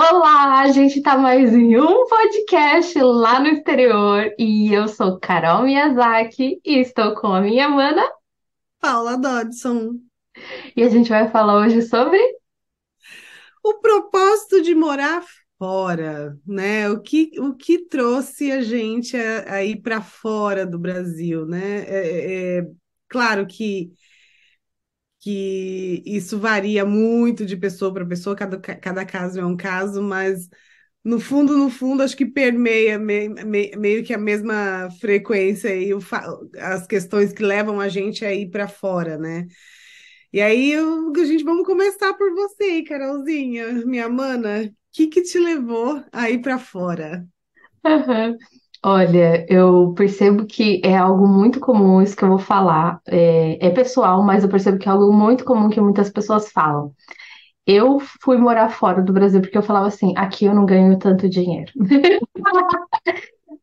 [0.00, 5.64] Olá, a gente tá mais em um podcast lá no exterior e eu sou Carol
[5.64, 8.08] Miyazaki e estou com a minha mana
[8.80, 9.94] Paula Dodson.
[10.76, 12.18] e a gente vai falar hoje sobre
[13.62, 15.22] O propósito de morar
[15.58, 16.88] fora, né?
[16.90, 21.80] O que, o que trouxe a gente a, a ir para fora do Brasil, né?
[21.88, 22.66] É, é- é
[23.08, 23.90] claro que,
[25.28, 30.48] que isso varia muito de pessoa para pessoa, cada, cada caso é um caso, mas
[31.04, 35.94] no fundo, no fundo, acho que permeia me- me- meio que a mesma frequência e
[35.94, 36.00] o
[36.58, 39.48] as questões que levam a gente a ir para fora, né?
[40.32, 44.64] E aí, eu, a gente vamos começar por você, Carolzinha, minha mana.
[44.66, 47.26] O que que te levou a ir para fora?
[47.84, 48.38] Aham.
[48.84, 53.00] Olha, eu percebo que é algo muito comum isso que eu vou falar.
[53.06, 56.92] É, é pessoal, mas eu percebo que é algo muito comum que muitas pessoas falam.
[57.66, 61.28] Eu fui morar fora do Brasil porque eu falava assim: aqui eu não ganho tanto
[61.28, 61.72] dinheiro.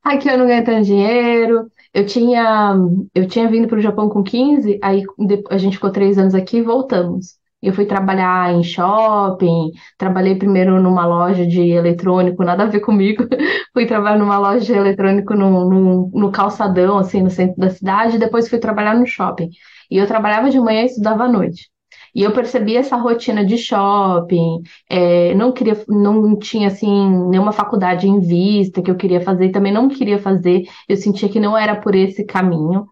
[0.04, 1.72] Aqui eu não ganho tanto dinheiro.
[1.94, 2.73] Eu tinha,
[3.14, 5.04] eu tinha vindo para o Japão com 15, aí
[5.50, 7.38] a gente ficou três anos aqui e voltamos.
[7.66, 13.27] Eu fui trabalhar em shopping, trabalhei primeiro numa loja de eletrônico, nada a ver comigo.
[13.73, 18.17] Fui trabalhar numa loja de eletrônico no, no, no calçadão, assim, no centro da cidade,
[18.17, 19.49] depois fui trabalhar no shopping.
[19.91, 21.69] E eu trabalhava de manhã e estudava à noite.
[22.13, 28.08] E eu percebi essa rotina de shopping, é, não queria, não tinha assim nenhuma faculdade
[28.08, 30.63] em vista que eu queria fazer, e também não queria fazer.
[30.88, 32.88] Eu sentia que não era por esse caminho.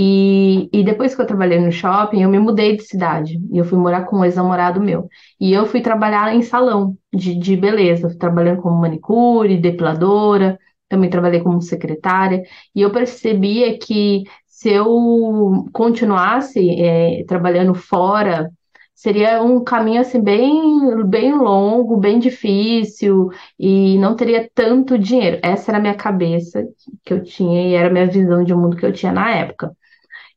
[0.00, 3.40] E, e depois que eu trabalhei no shopping, eu me mudei de cidade.
[3.52, 5.08] E eu fui morar com um ex-namorado meu.
[5.40, 10.56] E eu fui trabalhar em salão de, de beleza, trabalhando como manicure, depiladora,
[10.88, 12.42] também trabalhei como secretária.
[12.74, 18.50] E eu percebia que se eu continuasse, é, trabalhando fora
[18.94, 25.38] Seria um caminho assim bem, bem longo, bem difícil e não teria tanto dinheiro.
[25.40, 26.66] Essa era a minha cabeça
[27.04, 29.72] que eu tinha e era a minha visão de mundo que eu tinha na época.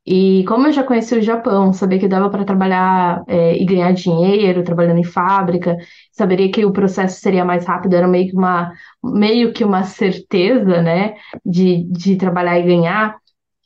[0.06, 3.92] E como eu já conheci o Japão, sabia que dava para trabalhar é, e ganhar
[3.94, 5.78] dinheiro trabalhando em fábrica,
[6.12, 8.74] saberia que o processo seria mais rápido, era meio que uma,
[9.04, 11.14] meio que uma certeza, né,
[11.46, 13.16] de, de trabalhar e ganhar.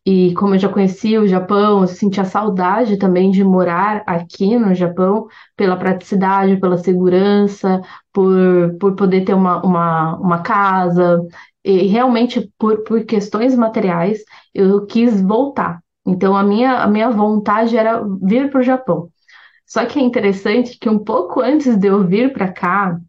[0.06, 4.74] E como eu já conhecia o Japão, eu sentia saudade também de morar aqui no
[4.76, 7.82] Japão, pela praticidade, pela segurança,
[8.14, 11.22] por, por poder ter uma, uma, uma casa.
[11.64, 14.20] E realmente, por, por questões materiais,
[14.54, 15.80] eu quis voltar.
[16.06, 19.10] Então, a minha, a minha vontade era vir para o Japão.
[19.68, 23.00] Só que é interessante que um pouco antes de eu vir para cá,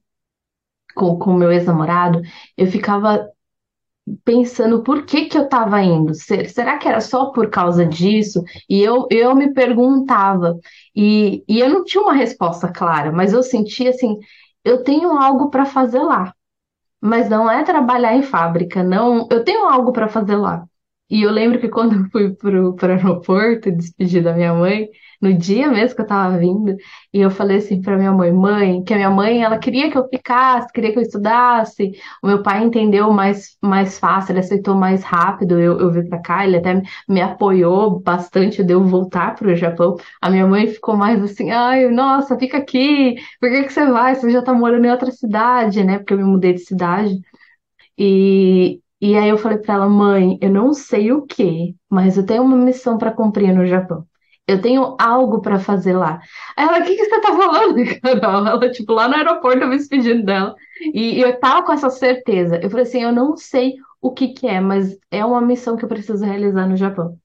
[0.94, 2.20] com o meu ex-namorado,
[2.56, 3.28] eu ficava
[4.24, 6.14] pensando por que que eu estava indo.
[6.14, 8.42] Se- Será que era só por causa disso?
[8.68, 10.58] E eu, eu me perguntava,
[10.94, 14.18] e, e eu não tinha uma resposta clara, mas eu sentia assim,
[14.64, 16.34] eu tenho algo para fazer lá,
[17.00, 20.64] mas não é trabalhar em fábrica, não, eu tenho algo para fazer lá.
[21.08, 24.88] E eu lembro que quando eu fui pro, pro aeroporto despedir da minha mãe,
[25.22, 26.76] no dia mesmo que eu tava vindo,
[27.12, 29.96] e eu falei assim pra minha mãe, mãe, que a minha mãe, ela queria que
[29.96, 31.92] eu ficasse, queria que eu estudasse.
[32.22, 36.20] O meu pai entendeu mais, mais fácil, ele aceitou mais rápido eu, eu vir pra
[36.20, 39.96] cá, ele até me apoiou bastante de eu voltar pro Japão.
[40.20, 44.14] A minha mãe ficou mais assim, ai, nossa, fica aqui, por que que você vai?
[44.16, 45.98] Você já tá morando em outra cidade, né?
[45.98, 47.14] Porque eu me mudei de cidade.
[47.98, 48.80] E,
[49.12, 52.42] e aí eu falei pra ela, mãe, eu não sei o que, mas eu tenho
[52.42, 54.06] uma missão para cumprir no Japão.
[54.46, 56.20] Eu tenho algo para fazer lá.
[56.56, 58.46] Aí ela, o que que você tá falando, Carol?
[58.46, 60.54] Ela, tipo, lá no aeroporto eu me despedindo dela.
[60.94, 62.60] E, e eu tava com essa certeza.
[62.62, 65.84] Eu falei assim, eu não sei o que que é, mas é uma missão que
[65.84, 67.18] eu preciso realizar no Japão.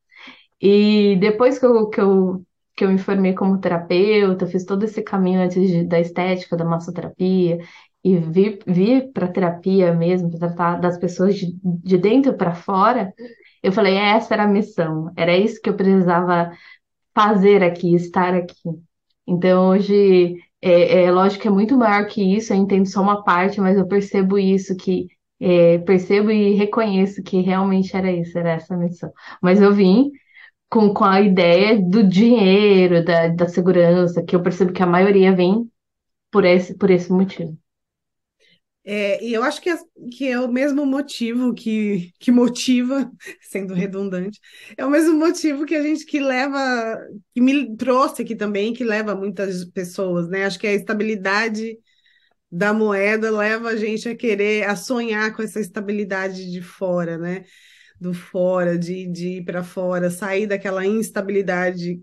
[0.62, 2.44] E depois que eu, que eu,
[2.76, 6.66] que eu me formei como terapeuta, fiz todo esse caminho antes de- da estética, da
[6.66, 7.58] massoterapia,
[8.04, 13.14] e vir, vir para terapia mesmo, para tratar das pessoas de, de dentro para fora,
[13.62, 16.52] eu falei, essa era a missão, era isso que eu precisava
[17.14, 18.56] fazer aqui, estar aqui.
[19.28, 23.24] Então hoje é, é lógico que é muito maior que isso, eu entendo só uma
[23.24, 25.08] parte, mas eu percebo isso, que
[25.40, 29.12] é, percebo e reconheço que realmente era isso, era essa a missão.
[29.42, 30.12] Mas eu vim
[30.70, 35.36] com, com a ideia do dinheiro, da, da segurança, que eu percebo que a maioria
[35.36, 35.70] vem
[36.32, 37.58] por esse, por esse motivo.
[38.84, 39.78] É, e eu acho que é,
[40.12, 43.12] que é o mesmo motivo que, que motiva,
[43.42, 44.40] sendo redundante,
[44.76, 46.98] é o mesmo motivo que a gente que leva,
[47.34, 50.46] que me trouxe aqui também, que leva muitas pessoas, né?
[50.46, 51.78] Acho que a estabilidade
[52.52, 57.46] da moeda leva a gente a querer, a sonhar com essa estabilidade de fora, né?
[58.00, 62.02] Do fora, de, de ir para fora, sair daquela instabilidade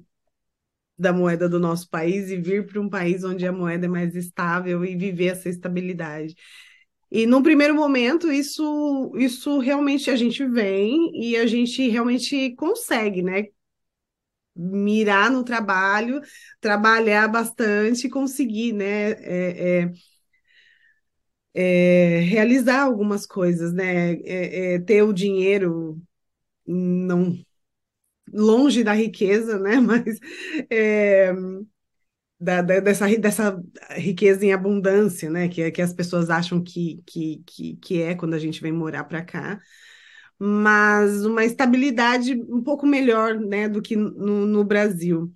[0.98, 4.14] da moeda do nosso país e vir para um país onde a moeda é mais
[4.16, 6.34] estável e viver essa estabilidade.
[7.10, 13.22] E num primeiro momento, isso, isso realmente a gente vem e a gente realmente consegue,
[13.22, 13.44] né?
[14.60, 16.20] Mirar no trabalho,
[16.60, 19.12] trabalhar bastante, conseguir, né?
[19.12, 19.92] É, é,
[21.54, 24.12] é, realizar algumas coisas, né?
[24.24, 26.00] É, é, ter o dinheiro
[26.66, 27.38] não
[28.32, 29.76] longe da riqueza, né?
[29.80, 30.18] Mas
[30.70, 31.32] é,
[32.40, 33.62] da, da, dessa, dessa
[33.96, 35.48] riqueza em abundância, né?
[35.48, 39.04] Que, que as pessoas acham que, que, que, que é quando a gente vem morar
[39.04, 39.58] para cá.
[40.38, 45.32] Mas uma estabilidade um pouco melhor, né, do que no, no Brasil.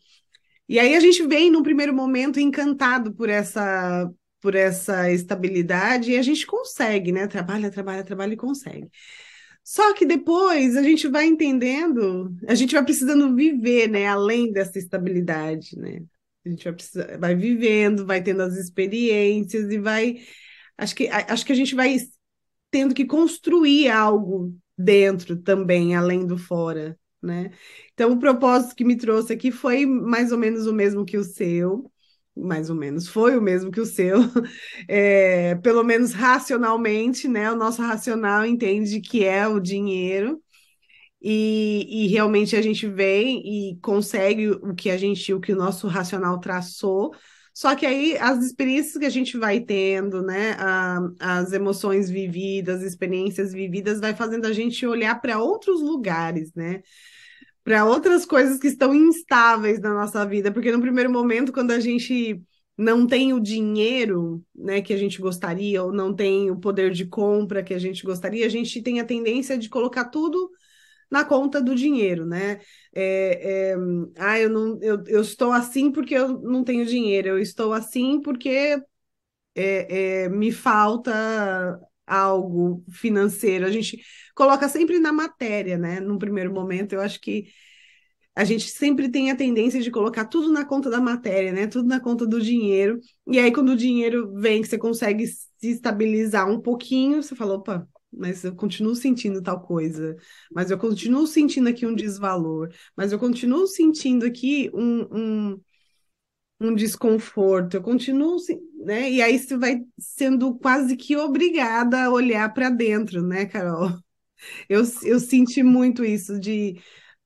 [0.68, 4.10] E aí a gente vem, num primeiro momento, encantado por essa
[4.40, 7.28] por essa estabilidade e a gente consegue, né?
[7.28, 8.90] Trabalha, trabalha, trabalha e consegue.
[9.64, 14.78] Só que depois a gente vai entendendo, a gente vai precisando viver, né, além dessa
[14.78, 16.02] estabilidade, né?
[16.44, 20.22] A gente vai, precisar, vai vivendo, vai tendo as experiências e vai.
[20.76, 21.96] Acho que, acho que a gente vai
[22.70, 27.52] tendo que construir algo dentro também, além do fora, né?
[27.92, 31.22] Então, o propósito que me trouxe aqui foi mais ou menos o mesmo que o
[31.22, 31.90] seu,
[32.36, 34.18] mais ou menos, foi o mesmo que o seu,
[34.88, 37.50] é, pelo menos racionalmente, né?
[37.52, 40.42] O nosso racional entende que é o dinheiro.
[41.24, 45.56] E, e, realmente a gente vem e consegue o que a gente, o que o
[45.56, 47.14] nosso racional traçou.
[47.54, 52.80] Só que aí as experiências que a gente vai tendo, né, a, as emoções vividas,
[52.80, 56.82] as experiências vividas, vai fazendo a gente olhar para outros lugares, né?
[57.64, 61.80] Para outras coisas que estão instáveis na nossa vida, porque no primeiro momento, quando a
[61.80, 62.42] gente
[62.76, 67.06] não tem o dinheiro, né, que a gente gostaria, ou não tem o poder de
[67.06, 70.50] compra que a gente gostaria, a gente tem a tendência de colocar tudo
[71.10, 72.60] na conta do dinheiro, né?
[72.94, 73.76] É, é,
[74.18, 78.20] ah, eu, não, eu, eu estou assim porque eu não tenho dinheiro, eu estou assim
[78.22, 78.82] porque
[79.54, 83.66] é, é me falta algo financeiro.
[83.66, 84.02] A gente
[84.34, 86.00] coloca sempre na matéria, né?
[86.00, 87.46] Num primeiro momento, eu acho que
[88.34, 91.66] a gente sempre tem a tendência de colocar tudo na conta da matéria, né?
[91.66, 92.98] Tudo na conta do dinheiro.
[93.26, 97.54] E aí, quando o dinheiro vem, que você consegue se estabilizar um pouquinho, você fala,
[97.54, 100.16] opa, mas eu continuo sentindo tal coisa,
[100.50, 105.60] mas eu continuo sentindo aqui um desvalor, mas eu continuo sentindo aqui um, um,
[106.60, 108.36] um desconforto, eu continuo,
[108.84, 109.10] né?
[109.10, 113.90] E aí você vai sendo quase que obrigada a olhar para dentro, né, Carol?
[114.68, 116.80] Eu, eu senti muito isso de,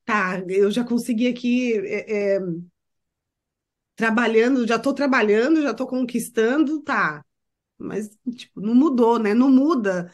[0.05, 2.39] tá, eu já consegui aqui é, é,
[3.95, 7.23] trabalhando, já estou trabalhando, já estou conquistando, tá,
[7.77, 9.33] mas tipo, não mudou, né?
[9.33, 10.11] Não muda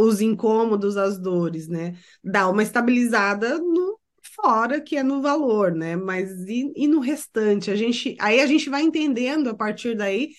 [0.00, 1.96] os incômodos, as dores, né?
[2.24, 4.00] Dá uma estabilizada no
[4.36, 5.96] fora, que é no valor, né?
[5.96, 7.70] Mas e, e no restante?
[7.70, 10.30] A gente, aí a gente vai entendendo a partir daí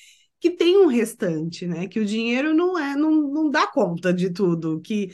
[0.45, 1.88] que tem um restante, né?
[1.88, 5.09] Que o dinheiro não é, não, não dá conta de tudo, que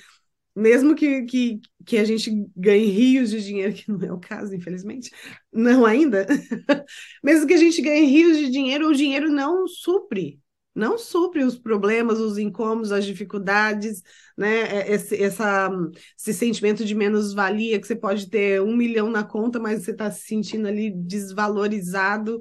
[0.54, 4.54] mesmo que, que, que a gente ganhe rios de dinheiro, que não é o caso,
[4.54, 5.10] infelizmente,
[5.50, 6.28] não ainda,
[7.24, 10.38] mesmo que a gente ganhe rios de dinheiro, o dinheiro não supre
[10.74, 14.02] não supre os problemas, os incômodos, as dificuldades,
[14.38, 14.62] né?
[14.62, 15.70] É, esse, essa,
[16.18, 20.10] esse sentimento de menos-valia, que você pode ter um milhão na conta, mas você está
[20.10, 22.40] se sentindo ali desvalorizado,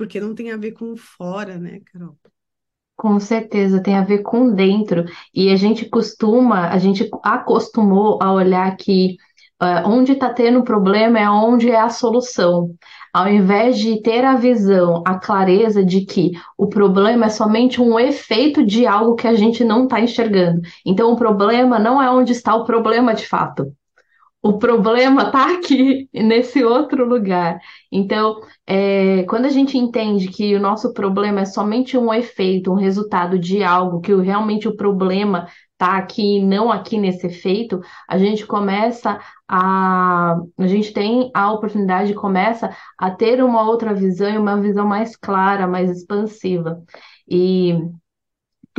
[0.00, 2.16] porque não tem a ver com fora, né, Carol?
[2.96, 5.04] Com certeza, tem a ver com dentro.
[5.34, 9.18] E a gente costuma, a gente acostumou a olhar que
[9.62, 12.74] uh, onde está tendo problema é onde é a solução
[13.12, 17.98] ao invés de ter a visão, a clareza de que o problema é somente um
[17.98, 20.60] efeito de algo que a gente não está enxergando.
[20.86, 23.74] Então, o problema não é onde está o problema de fato.
[24.42, 27.60] O problema está aqui, nesse outro lugar.
[27.92, 32.76] Então, é, quando a gente entende que o nosso problema é somente um efeito, um
[32.76, 38.46] resultado de algo, que realmente o problema tá aqui, não aqui nesse efeito, a gente
[38.46, 39.18] começa
[39.48, 40.38] a.
[40.58, 45.16] A gente tem a oportunidade, começa a ter uma outra visão e uma visão mais
[45.16, 46.82] clara, mais expansiva.
[47.28, 47.78] E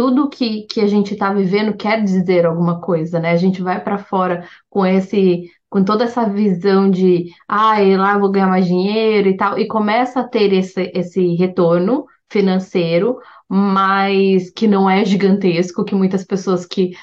[0.01, 3.33] tudo que, que a gente está vivendo quer dizer alguma coisa, né?
[3.33, 8.31] A gente vai para fora com esse com toda essa visão de ah, lá vou
[8.31, 14.67] ganhar mais dinheiro e tal, e começa a ter esse, esse retorno financeiro, mas que
[14.67, 16.93] não é gigantesco, que muitas pessoas que,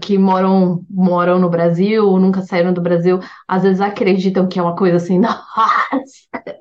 [0.00, 4.62] que moram, moram no Brasil ou nunca saíram do Brasil, às vezes acreditam que é
[4.62, 5.46] uma coisa assim, nossa,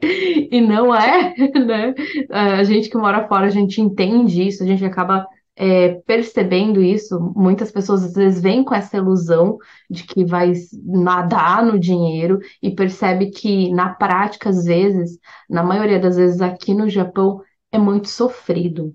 [0.04, 1.34] e não é,
[1.66, 1.96] né?
[2.30, 5.26] A gente que mora fora, a gente entende isso, a gente acaba
[5.60, 9.58] é, percebendo isso, muitas pessoas às vezes vêm com essa ilusão
[9.90, 16.00] de que vai nadar no dinheiro e percebe que na prática, às vezes, na maioria
[16.00, 18.94] das vezes aqui no Japão, é muito sofrido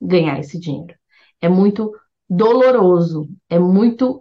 [0.00, 0.94] ganhar esse dinheiro.
[1.40, 1.92] É muito
[2.28, 4.20] doloroso, é muito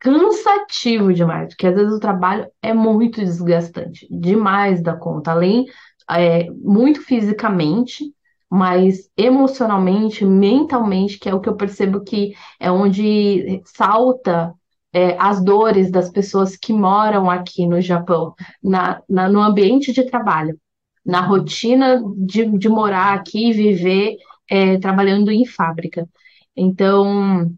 [0.00, 5.66] cansativo demais, porque às vezes o trabalho é muito desgastante, demais da conta, além
[6.10, 8.12] é, muito fisicamente,
[8.50, 14.52] mas emocionalmente, mentalmente, que é o que eu percebo que é onde salta
[14.92, 20.04] é, as dores das pessoas que moram aqui no Japão, na, na, no ambiente de
[20.04, 20.58] trabalho,
[21.06, 24.16] na rotina de, de morar aqui e viver
[24.48, 26.08] é, trabalhando em fábrica.
[26.56, 27.48] Então,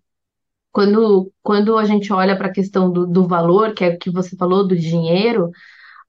[0.70, 4.10] quando, quando a gente olha para a questão do, do valor, que é o que
[4.10, 5.50] você falou, do dinheiro,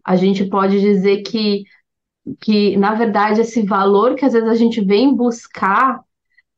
[0.03, 1.63] a gente pode dizer que
[2.39, 6.01] que, na verdade, esse valor que às vezes a gente vem buscar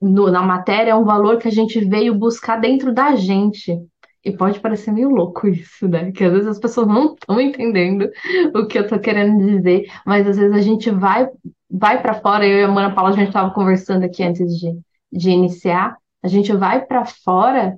[0.01, 3.77] no, na matéria é um valor que a gente veio buscar dentro da gente.
[4.23, 6.11] E pode parecer meio louco isso, né?
[6.11, 8.09] Que às vezes as pessoas não estão entendendo
[8.55, 11.27] o que eu tô querendo dizer, mas às vezes a gente vai
[11.69, 14.79] vai para fora, eu e a Mana Paula, a gente estava conversando aqui antes de,
[15.11, 17.77] de iniciar, a gente vai para fora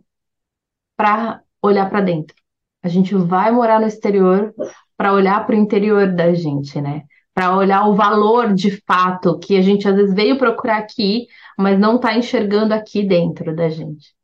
[0.96, 2.36] para olhar para dentro.
[2.84, 4.54] A gente vai morar no exterior
[4.96, 7.04] para olhar para o interior da gente, né?
[7.38, 11.80] Para olhar o valor de fato que a gente às vezes veio procurar aqui, mas
[11.80, 14.16] não está enxergando aqui dentro da gente.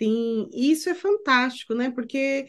[0.00, 1.90] Sim, isso é fantástico, né?
[1.90, 2.46] Porque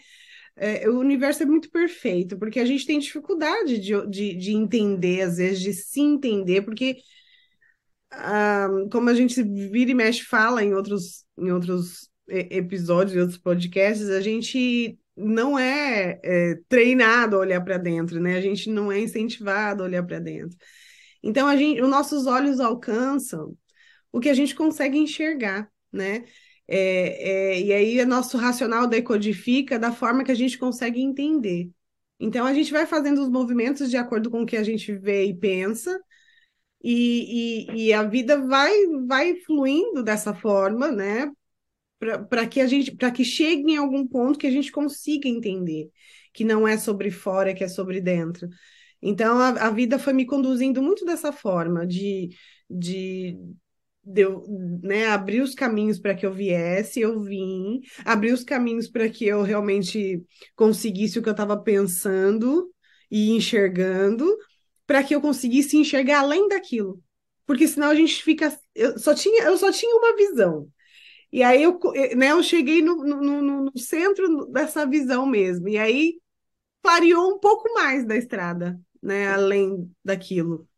[0.55, 5.19] é, o universo é muito perfeito, porque a gente tem dificuldade de, de, de entender,
[5.23, 6.95] às vezes, de se entender, porque
[8.09, 13.37] ah, como a gente vira e mexe fala em outros, em outros episódios, em outros
[13.37, 18.37] podcasts, a gente não é, é treinado a olhar para dentro, né?
[18.37, 20.57] A gente não é incentivado a olhar para dentro.
[21.21, 23.55] Então, a gente, os nossos olhos alcançam
[24.11, 26.25] o que a gente consegue enxergar, né?
[26.67, 31.71] É, é, e aí, o nosso racional decodifica da forma que a gente consegue entender.
[32.19, 35.25] Então, a gente vai fazendo os movimentos de acordo com o que a gente vê
[35.25, 35.99] e pensa,
[36.83, 38.71] e, e, e a vida vai,
[39.07, 41.31] vai fluindo dessa forma, né?
[42.29, 45.89] Para que a gente, para que chegue em algum ponto que a gente consiga entender
[46.33, 48.47] que não é sobre fora, que é sobre dentro.
[49.01, 52.29] Então a, a vida foi me conduzindo muito dessa forma de,
[52.69, 53.37] de,
[54.03, 54.43] de eu,
[54.81, 59.25] né, abrir os caminhos para que eu viesse, eu vim, abrir os caminhos para que
[59.25, 60.23] eu realmente
[60.55, 62.71] conseguisse o que eu estava pensando
[63.11, 64.25] e enxergando,
[64.87, 67.01] para que eu conseguisse enxergar além daquilo.
[67.45, 68.57] Porque senão a gente fica.
[68.73, 70.67] Eu só tinha, eu só tinha uma visão.
[71.33, 71.79] E aí eu,
[72.15, 75.67] né, eu cheguei no, no, no, centro dessa visão mesmo.
[75.67, 76.19] E aí
[76.83, 79.29] clareou um pouco mais da estrada, né?
[79.29, 80.69] Além daquilo.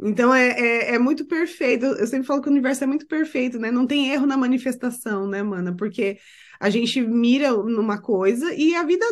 [0.00, 1.84] Então é, é, é, muito perfeito.
[1.84, 3.72] Eu sempre falo que o universo é muito perfeito, né?
[3.72, 5.74] Não tem erro na manifestação, né, mana?
[5.74, 6.16] Porque
[6.60, 9.04] a gente mira numa coisa e a vida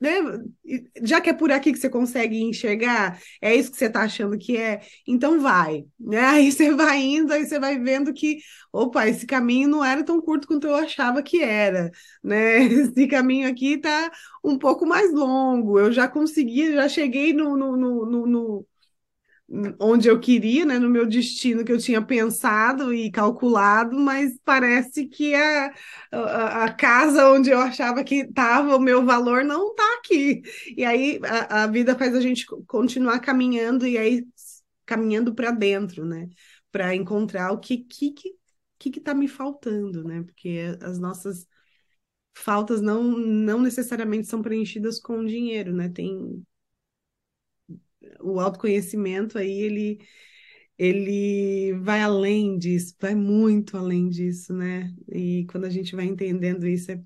[0.00, 0.10] né?
[1.02, 4.38] Já que é por aqui que você consegue enxergar, é isso que você está achando
[4.38, 6.18] que é, então vai, né?
[6.38, 8.38] Aí você vai indo, aí você vai vendo que,
[8.72, 11.90] opa, esse caminho não era tão curto quanto eu achava que era,
[12.22, 12.58] né?
[12.64, 14.10] Esse caminho aqui está
[14.44, 15.78] um pouco mais longo.
[15.78, 18.66] Eu já consegui, já cheguei no, no, no, no
[19.80, 25.06] onde eu queria, né, no meu destino que eu tinha pensado e calculado, mas parece
[25.06, 25.72] que a,
[26.64, 30.42] a, casa onde eu achava que estava o meu valor não está aqui.
[30.76, 34.26] E aí a, a, vida faz a gente continuar caminhando e aí
[34.84, 36.28] caminhando para dentro, né,
[36.70, 40.22] para encontrar o que que que que está me faltando, né?
[40.22, 41.46] Porque as nossas
[42.34, 45.88] faltas não não necessariamente são preenchidas com dinheiro, né?
[45.88, 46.44] Tem
[48.20, 49.98] o autoconhecimento aí, ele,
[50.78, 54.92] ele vai além disso, vai muito além disso, né?
[55.12, 57.02] E quando a gente vai entendendo isso, é,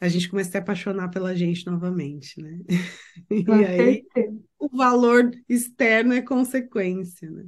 [0.00, 2.58] a gente começa a se apaixonar pela gente novamente, né?
[3.30, 4.04] E aí
[4.58, 7.46] o valor externo é consequência, né?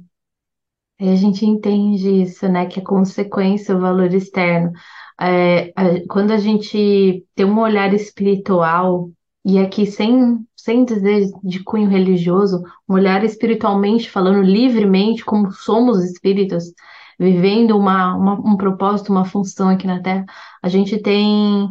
[0.99, 2.65] Aí a gente entende isso, né?
[2.65, 4.71] Que é consequência o valor externo.
[5.19, 5.71] É,
[6.09, 9.11] quando a gente tem um olhar espiritual,
[9.47, 16.03] e aqui sem sem dizer de cunho religioso, um olhar espiritualmente falando livremente, como somos
[16.03, 16.73] espíritos,
[17.17, 20.25] vivendo uma, uma, um propósito, uma função aqui na Terra,
[20.61, 21.69] a gente tem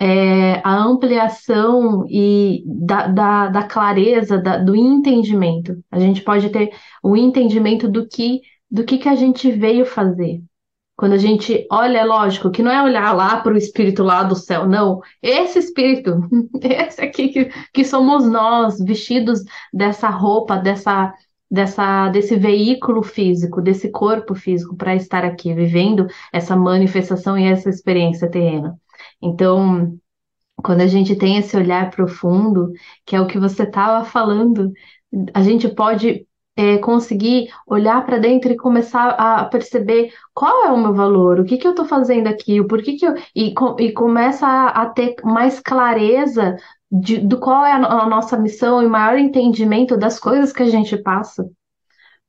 [0.00, 5.78] é, a ampliação e da, da, da clareza, da, do entendimento.
[5.88, 10.42] A gente pode ter o entendimento do que, do que, que a gente veio fazer.
[11.02, 14.22] Quando a gente olha, é lógico, que não é olhar lá para o espírito lá
[14.22, 15.00] do céu, não.
[15.20, 16.28] Esse espírito,
[16.62, 19.42] esse aqui que, que somos nós, vestidos
[19.74, 21.12] dessa roupa, dessa,
[21.50, 27.68] dessa, desse veículo físico, desse corpo físico para estar aqui vivendo essa manifestação e essa
[27.68, 28.78] experiência terrena.
[29.20, 29.98] Então,
[30.62, 32.70] quando a gente tem esse olhar profundo,
[33.04, 34.72] que é o que você estava falando,
[35.34, 40.78] a gente pode é, conseguir olhar para dentro e começar a perceber qual é o
[40.78, 43.14] meu valor, o que, que eu estou fazendo aqui, o porquê que eu.
[43.34, 46.56] E, e começa a, a ter mais clareza
[46.90, 50.68] de, do qual é a, a nossa missão e maior entendimento das coisas que a
[50.68, 51.48] gente passa.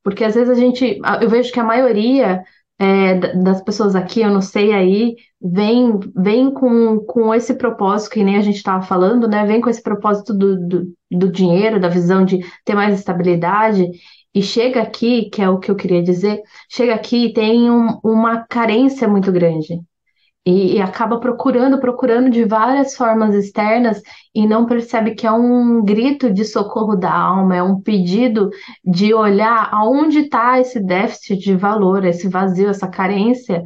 [0.04, 1.00] Porque às vezes a gente.
[1.22, 2.44] Eu vejo que a maioria
[2.80, 8.24] é, das pessoas aqui, eu não sei aí, vem, vem com, com esse propósito, que
[8.24, 9.46] nem a gente estava falando, né?
[9.46, 13.90] Vem com esse propósito do, do, do dinheiro, da visão de ter mais estabilidade,
[14.34, 18.00] e chega aqui, que é o que eu queria dizer, chega aqui e tem um,
[18.04, 19.80] uma carência muito grande.
[20.46, 24.02] E, e, acaba procurando, procurando de várias formas externas
[24.36, 28.50] e não percebe que é um grito de socorro da alma, é um pedido
[28.84, 33.64] de olhar aonde está esse déficit de valor, esse vazio, essa carência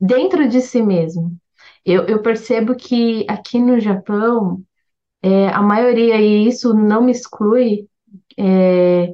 [0.00, 1.36] dentro de si mesmo.
[1.84, 4.62] Eu, eu percebo que aqui no Japão,
[5.22, 7.88] é, a maioria, e isso não me exclui,
[8.38, 9.12] é,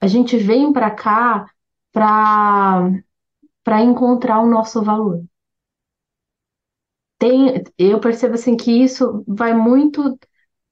[0.00, 1.46] a gente vem para cá
[1.92, 5.22] para encontrar o nosso valor
[7.20, 10.18] tem, eu percebo assim que isso vai muito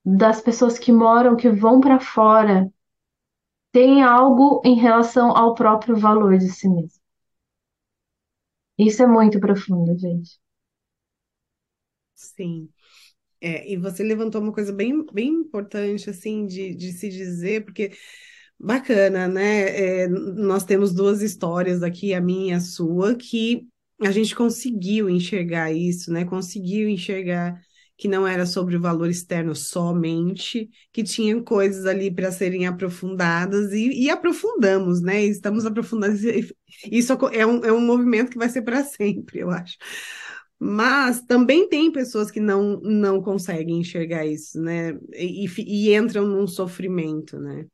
[0.05, 2.71] das pessoas que moram, que vão para fora,
[3.73, 7.01] tem algo em relação ao próprio valor de si mesmo.
[8.79, 10.41] Isso é muito profundo, gente.
[12.15, 12.69] Sim.
[13.41, 17.93] É, e você levantou uma coisa bem, bem importante, assim, de, de se dizer, porque
[18.61, 20.03] bacana, né?
[20.05, 23.69] É, nós temos duas histórias aqui, a minha e a sua, que
[24.01, 26.25] a gente conseguiu enxergar isso, né?
[26.25, 27.61] Conseguiu enxergar
[27.97, 33.73] que não era sobre o valor externo somente, que tinha coisas ali para serem aprofundadas
[33.73, 35.25] e, e, aprofundamos, né?
[35.25, 36.17] Estamos aprofundando.
[36.91, 39.77] Isso é um, é um movimento que vai ser para sempre, eu acho.
[40.61, 44.93] Mas também tem pessoas que não, não conseguem enxergar isso, né?
[45.13, 47.67] E, e entram num sofrimento, né?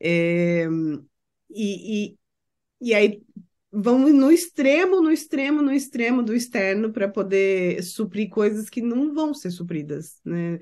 [0.00, 0.66] É,
[1.50, 2.18] e, e,
[2.80, 3.22] e aí
[3.78, 9.12] vão no extremo, no extremo, no extremo do externo para poder suprir coisas que não
[9.12, 10.58] vão ser supridas, né?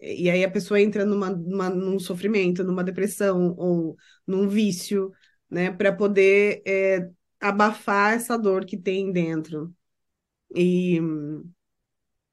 [0.00, 5.12] E aí a pessoa entra numa, numa num sofrimento, numa depressão ou num vício,
[5.48, 5.70] né?
[5.70, 7.08] Para poder é,
[7.40, 9.72] abafar essa dor que tem dentro.
[10.52, 11.00] E,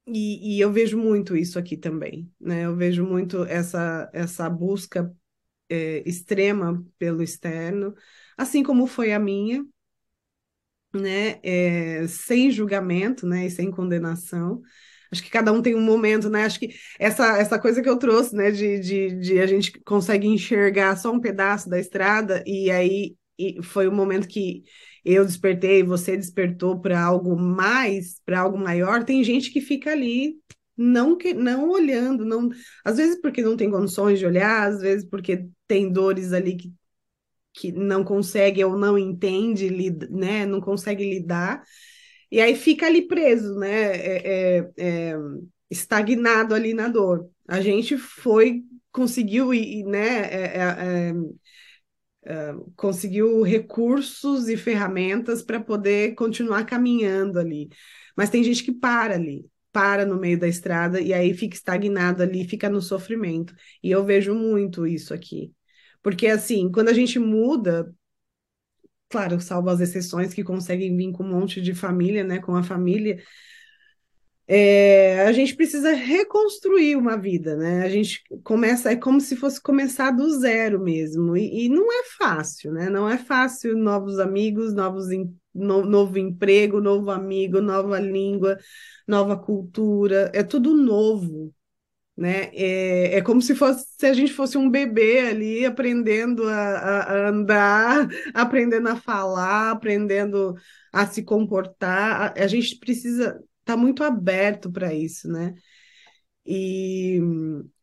[0.07, 2.65] e, e, eu vejo muito isso aqui também, né?
[2.65, 5.15] Eu vejo muito essa, essa busca
[5.69, 7.93] é, extrema pelo externo,
[8.38, 9.65] assim como foi a minha,
[10.99, 14.62] né, é, sem julgamento, né, e sem condenação.
[15.12, 16.45] Acho que cada um tem um momento, né?
[16.45, 20.27] Acho que essa, essa coisa que eu trouxe, né, de, de, de a gente consegue
[20.27, 24.63] enxergar só um pedaço da estrada, e aí e foi o momento que
[25.03, 29.03] eu despertei, você despertou para algo mais, para algo maior.
[29.03, 30.36] Tem gente que fica ali
[30.77, 32.49] não que não olhando, não,
[32.84, 36.73] às vezes porque não tem condições de olhar, às vezes porque tem dores ali que
[37.55, 39.69] que não consegue ou não entende,
[40.09, 41.63] né, não consegue lidar,
[42.31, 45.13] e aí fica ali preso, né, é, é, é,
[45.69, 47.29] estagnado ali na dor.
[47.47, 51.13] A gente foi, conseguiu, e, né, é, é,
[52.25, 57.69] é, conseguiu recursos e ferramentas para poder continuar caminhando ali.
[58.17, 62.23] Mas tem gente que para ali, para no meio da estrada e aí fica estagnado
[62.23, 63.53] ali, fica no sofrimento.
[63.83, 65.53] E eu vejo muito isso aqui.
[66.05, 67.91] Porque, assim, quando a gente muda,
[69.09, 72.61] claro, salvo as exceções que conseguem vir com um monte de família, né, com a
[72.61, 73.23] família,
[74.47, 77.81] é, a gente precisa reconstruir uma vida, né?
[77.83, 82.03] A gente começa, é como se fosse começar do zero mesmo, e, e não é
[82.19, 82.87] fácil, né?
[82.87, 85.07] Não é fácil novos amigos, novos
[85.55, 88.59] no, novo emprego, novo amigo, nova língua,
[89.07, 91.51] nova cultura, é tudo novo,
[92.17, 92.49] né?
[92.54, 97.30] É, é como se fosse se a gente fosse um bebê ali aprendendo a, a
[97.30, 100.56] andar, aprendendo a falar, aprendendo
[100.93, 102.34] a se comportar.
[102.38, 105.54] A, a gente precisa estar tá muito aberto para isso, né?
[106.47, 107.19] E,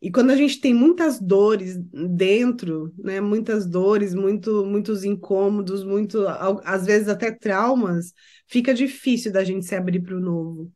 [0.01, 6.25] e quando a gente tem muitas dores dentro, né, muitas dores, muito, muitos incômodos, muito,
[6.65, 8.13] às vezes até traumas,
[8.47, 10.73] fica difícil da gente se abrir para o novo.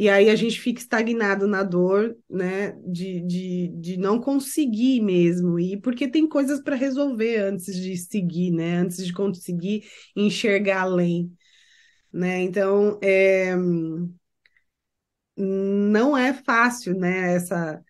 [0.00, 2.72] E aí a gente fica estagnado na dor, né?
[2.86, 5.60] De, de, de não conseguir mesmo.
[5.60, 8.78] E porque tem coisas para resolver antes de seguir, né?
[8.78, 9.84] Antes de conseguir
[10.16, 11.30] enxergar além.
[12.12, 12.42] Né?
[12.42, 13.54] Então, é...
[15.36, 17.34] não é fácil, né?
[17.34, 17.84] Essa,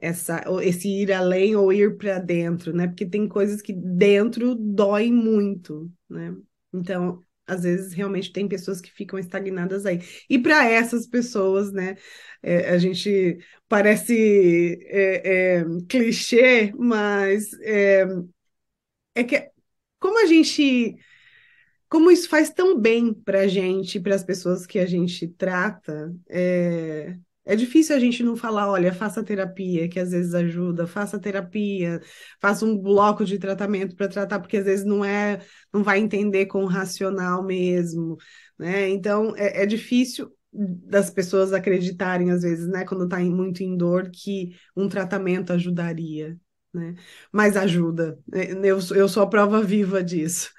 [0.00, 2.88] essa, esse ir além ou ir para dentro, né?
[2.88, 6.36] Porque tem coisas que dentro dói muito, né?
[6.74, 10.00] Então, às vezes realmente tem pessoas que ficam estagnadas aí.
[10.28, 11.96] E para essas pessoas, né,
[12.42, 18.06] é, a gente parece é, é, clichê, mas é,
[19.14, 19.50] é que
[19.98, 20.96] como a gente
[21.88, 26.12] como isso faz tão bem para a gente, para as pessoas que a gente trata,
[26.28, 31.18] é, é difícil a gente não falar, olha, faça terapia, que às vezes ajuda, faça
[31.18, 32.00] terapia,
[32.40, 35.40] faça um bloco de tratamento para tratar, porque às vezes não é,
[35.72, 38.16] não vai entender com o racional mesmo,
[38.58, 38.88] né?
[38.88, 44.08] Então é, é difícil das pessoas acreditarem, às vezes, né, quando está muito em dor,
[44.10, 46.38] que um tratamento ajudaria
[46.74, 46.94] né?
[47.32, 48.18] Mas ajuda.
[48.26, 48.46] Né?
[48.62, 50.50] Eu, eu sou a prova viva disso.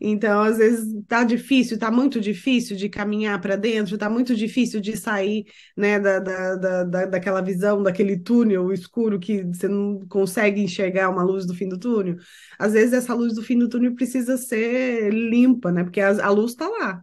[0.00, 4.80] Então, às vezes tá difícil, tá muito difícil de caminhar para dentro, tá muito difícil
[4.80, 10.60] de sair, né, da, da, da, daquela visão, daquele túnel escuro que você não consegue
[10.60, 12.16] enxergar uma luz do fim do túnel.
[12.58, 15.82] Às vezes essa luz do fim do túnel precisa ser limpa, né?
[15.82, 17.02] Porque a, a luz está lá.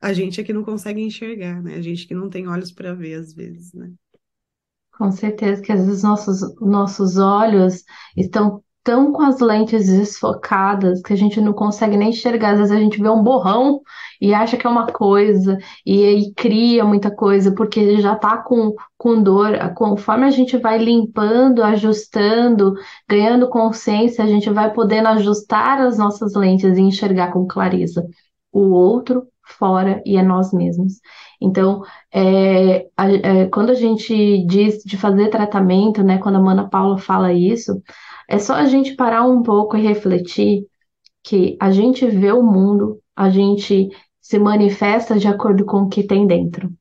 [0.00, 1.74] A gente é que não consegue enxergar, né?
[1.76, 3.92] A gente que não tem olhos para ver às vezes, né?
[4.98, 7.84] Com certeza que às vezes nossos, nossos olhos
[8.16, 12.52] estão tão com as lentes desfocadas que a gente não consegue nem enxergar.
[12.52, 13.82] Às vezes a gente vê um borrão
[14.20, 18.74] e acha que é uma coisa, e aí cria muita coisa, porque já está com,
[18.96, 19.58] com dor.
[19.74, 22.74] Conforme a gente vai limpando, ajustando,
[23.08, 28.06] ganhando consciência, a gente vai podendo ajustar as nossas lentes e enxergar com clareza
[28.52, 31.00] o outro fora e é nós mesmos.
[31.40, 31.82] Então,
[32.12, 36.98] é, a, é, quando a gente diz de fazer tratamento, né, quando a Mana Paula
[36.98, 37.80] fala isso,
[38.28, 40.66] é só a gente parar um pouco e refletir
[41.22, 43.88] que a gente vê o mundo, a gente
[44.20, 46.72] se manifesta de acordo com o que tem dentro.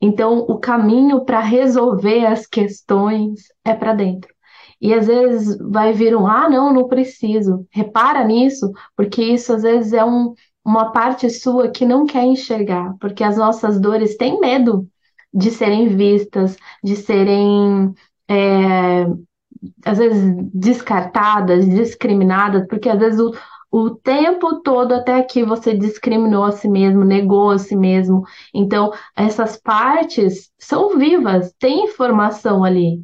[0.00, 4.32] Então, o caminho para resolver as questões é para dentro.
[4.80, 7.66] E às vezes vai vir um, ah, não, não preciso.
[7.70, 10.32] Repara nisso, porque isso às vezes é um,
[10.64, 14.88] uma parte sua que não quer enxergar, porque as nossas dores têm medo
[15.32, 17.94] de serem vistas, de serem
[18.28, 19.06] é,
[19.84, 23.32] às vezes descartadas, discriminadas, porque às vezes o,
[23.70, 28.22] o tempo todo até aqui você discriminou a si mesmo, negou a si mesmo.
[28.54, 33.02] Então, essas partes são vivas, tem informação ali.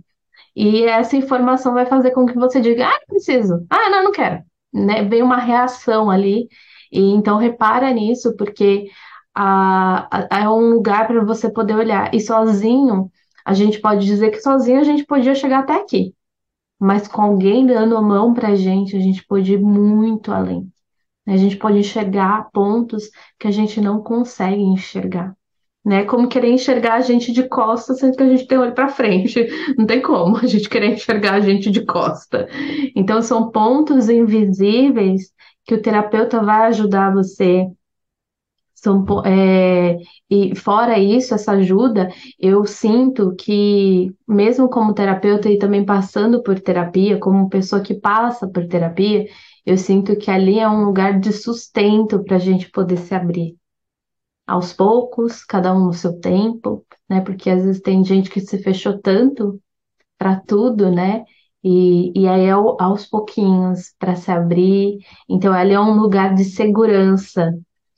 [0.55, 4.43] E essa informação vai fazer com que você diga: ah, preciso, ah, não, não quero.
[4.73, 5.05] Né?
[5.05, 6.49] Vem uma reação ali
[6.91, 8.89] e então repara nisso, porque
[9.35, 12.15] a, a, é um lugar para você poder olhar.
[12.15, 13.11] E sozinho,
[13.45, 16.15] a gente pode dizer que sozinho a gente podia chegar até aqui.
[16.79, 20.71] Mas com alguém dando a mão para a gente, a gente pode ir muito além.
[21.27, 25.35] A gente pode enxergar pontos que a gente não consegue enxergar.
[25.85, 26.05] Né?
[26.05, 29.47] Como querer enxergar a gente de costa, sendo que a gente tem olho para frente.
[29.79, 32.49] Não tem como a gente querer enxergar a gente de costa.
[32.97, 35.33] Então, são pontos invisíveis
[35.67, 37.67] que o terapeuta vai ajudar você.
[38.75, 39.97] São, é,
[40.31, 46.61] e fora isso, essa ajuda, eu sinto que, mesmo como terapeuta e também passando por
[46.61, 49.27] terapia, como pessoa que passa por terapia,
[49.65, 53.57] eu sinto que ali é um lugar de sustento para a gente poder se abrir.
[54.47, 57.21] Aos poucos, cada um no seu tempo, né?
[57.21, 59.61] Porque às vezes tem gente que se fechou tanto
[60.19, 61.25] para tudo, né?
[61.69, 64.99] E, e aí aos pouquinhos para se abrir.
[65.29, 67.53] Então, ali é um lugar de segurança,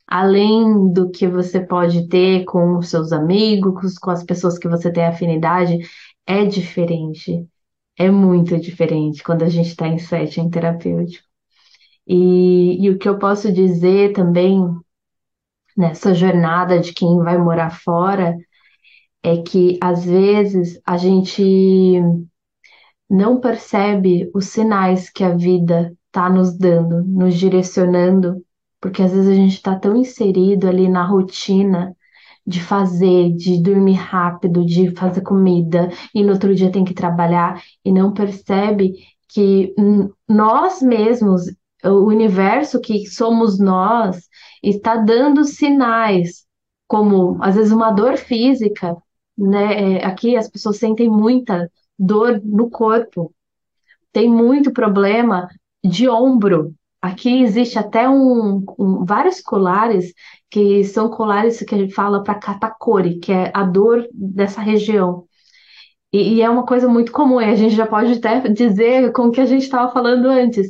[0.07, 4.91] além do que você pode ter com os seus amigos, com as pessoas que você
[4.91, 5.81] tem afinidade,
[6.27, 7.47] é diferente.
[7.99, 11.27] É muito diferente quando a gente está em setting terapêutico.
[12.07, 14.63] E, e o que eu posso dizer também
[15.77, 18.35] nessa jornada de quem vai morar fora
[19.23, 22.03] é que às vezes a gente
[23.09, 28.45] não percebe os sinais que a vida está nos dando, nos direcionando,
[28.81, 31.97] porque às vezes a gente está tão inserido ali na rotina
[32.47, 37.63] de fazer, de dormir rápido, de fazer comida, e no outro dia tem que trabalhar,
[37.85, 38.95] e não percebe
[39.29, 39.75] que
[40.27, 41.43] nós mesmos,
[41.85, 44.29] o universo que somos nós,
[44.63, 46.47] está dando sinais,
[46.87, 48.97] como às vezes uma dor física,
[49.37, 49.99] né?
[49.99, 53.35] É, aqui as pessoas sentem muita dor no corpo.
[54.13, 55.49] Tem muito problema
[55.85, 56.75] de ombro.
[57.01, 60.13] Aqui existe até um, um vários colares
[60.51, 65.27] que são colares que a gente fala para catacori, que é a dor dessa região.
[66.13, 69.27] E, e, é uma coisa muito comum, e a gente já pode até dizer com
[69.27, 70.69] o que a gente estava falando antes.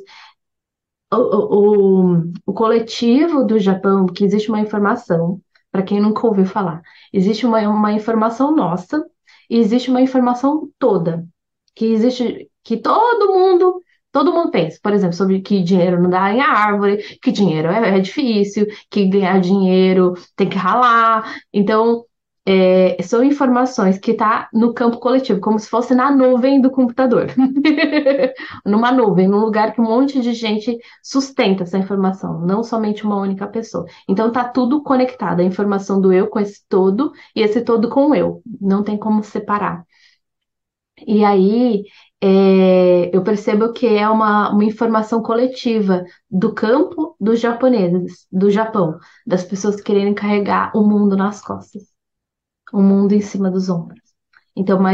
[1.12, 6.82] O, o, o, coletivo do Japão, que existe uma informação, para quem nunca ouviu falar,
[7.12, 9.02] existe uma, uma informação nossa
[9.48, 11.26] e existe uma informação toda,
[11.74, 13.82] que existe, que todo mundo,
[14.12, 17.98] todo mundo pensa, por exemplo, sobre que dinheiro não dá em árvore, que dinheiro é,
[17.98, 21.36] é difícil, que ganhar dinheiro tem que ralar.
[21.52, 22.04] Então,
[22.50, 27.26] é, são informações que tá no campo coletivo, como se fosse na nuvem do computador.
[28.64, 33.16] Numa nuvem, num lugar que um monte de gente sustenta essa informação, não somente uma
[33.16, 33.84] única pessoa.
[34.08, 38.08] Então tá tudo conectado, a informação do eu com esse todo e esse todo com
[38.08, 38.40] o eu.
[38.60, 39.84] Não tem como separar.
[41.06, 41.84] E aí
[42.20, 48.98] é, eu percebo que é uma, uma informação coletiva do campo dos japoneses, do Japão,
[49.26, 51.82] das pessoas querendo carregar o mundo nas costas,
[52.72, 54.00] o mundo em cima dos ombros.
[54.56, 54.90] Então, uma,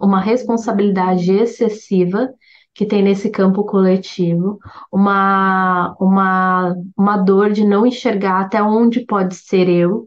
[0.00, 2.28] uma responsabilidade excessiva
[2.74, 4.58] que tem nesse campo coletivo,
[4.92, 10.06] uma, uma, uma dor de não enxergar até onde pode ser eu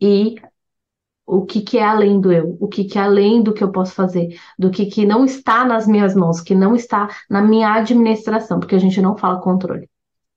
[0.00, 0.34] e
[1.26, 3.72] o que, que é além do eu, o que, que é além do que eu
[3.72, 7.72] posso fazer, do que, que não está nas minhas mãos, que não está na minha
[7.72, 9.88] administração, porque a gente não fala controle.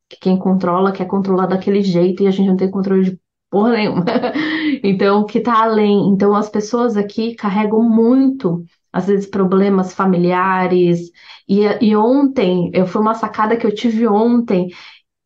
[0.07, 3.73] Que quem controla quer controlar daquele jeito e a gente não tem controle de porra
[3.73, 4.05] nenhuma.
[4.83, 6.09] então, o que está além.
[6.09, 11.11] Então, as pessoas aqui carregam muito, às vezes, problemas familiares.
[11.47, 14.69] E, e ontem, eu foi uma sacada que eu tive ontem,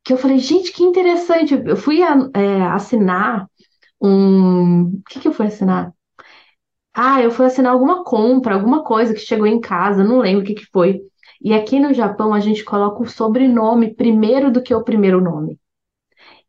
[0.04, 1.54] que eu falei, gente, que interessante.
[1.66, 3.48] Eu fui é, assinar
[4.02, 4.84] um.
[4.86, 5.94] O que que eu fui assinar?
[6.94, 10.46] Ah, eu fui assinar alguma compra, alguma coisa que chegou em casa, não lembro o
[10.46, 11.02] que que foi.
[11.42, 15.58] E aqui no Japão a gente coloca o sobrenome primeiro do que o primeiro nome.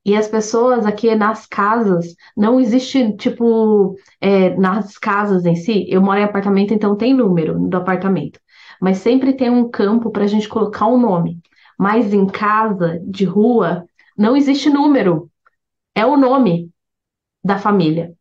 [0.04, 6.00] E as pessoas aqui nas casas, não existe, tipo, é, nas casas em si, eu
[6.00, 8.40] moro em apartamento, então tem número do apartamento.
[8.80, 11.38] Mas sempre tem um campo para a gente colocar um nome.
[11.78, 13.84] Mas em casa, de rua,
[14.16, 15.30] não existe número.
[15.94, 16.70] É o nome
[17.44, 18.14] da família.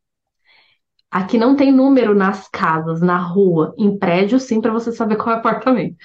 [1.11, 3.73] Aqui não tem número nas casas, na rua.
[3.77, 5.95] Em prédio, sim, para você saber qual é o apartamento.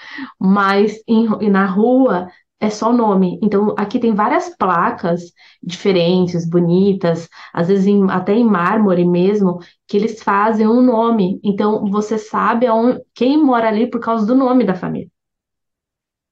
[0.40, 2.28] Mas em, na rua
[2.60, 3.38] é só nome.
[3.42, 9.96] Então, aqui tem várias placas diferentes, bonitas, às vezes em, até em mármore mesmo, que
[9.96, 11.40] eles fazem um nome.
[11.44, 15.10] Então, você sabe aonde, quem mora ali por causa do nome da família.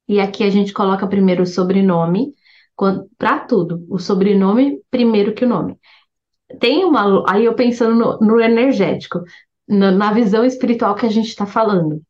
[0.08, 2.34] E aqui a gente coloca primeiro o sobrenome,
[3.18, 3.86] para tudo.
[3.88, 5.78] O sobrenome primeiro que o nome
[6.58, 7.24] tem uma.
[7.30, 9.22] Aí eu pensando no, no energético,
[9.68, 12.02] na, na visão espiritual que a gente está falando.